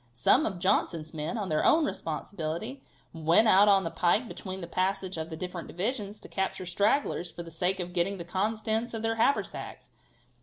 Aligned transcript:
Some 0.13 0.47
of 0.47 0.57
Johnson's 0.57 1.13
men, 1.13 1.37
on 1.37 1.49
their 1.49 1.63
own 1.63 1.85
responsibility, 1.85 2.81
went 3.13 3.47
out 3.47 3.67
on 3.67 3.83
the 3.83 3.91
pike 3.91 4.27
between 4.27 4.59
the 4.61 4.65
passage 4.65 5.15
of 5.15 5.29
the 5.29 5.37
different 5.37 5.67
divisions, 5.67 6.19
to 6.21 6.27
capture 6.27 6.65
stragglers 6.65 7.29
for 7.31 7.43
the 7.43 7.51
sake 7.51 7.79
of 7.79 7.93
getting 7.93 8.17
the 8.17 8.25
contents 8.25 8.95
of 8.95 9.03
their 9.03 9.17
haversacks. 9.17 9.91